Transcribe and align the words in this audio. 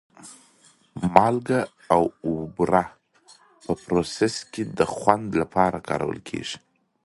مالګه 1.13 1.61
او 1.93 2.03
بوره 2.55 2.83
په 3.63 3.71
پروسس 3.83 4.35
کې 4.51 4.63
د 4.77 4.79
خوند 4.95 5.27
لپاره 5.41 5.77
کارول 5.89 6.19
کېږي. 6.29 6.57